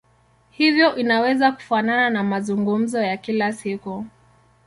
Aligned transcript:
Hivyo 0.49 0.95
inaweza 0.95 1.51
kufanana 1.51 2.09
na 2.09 2.23
mazungumzo 2.23 3.01
ya 3.01 3.17
kila 3.17 3.53
siku. 3.53 4.05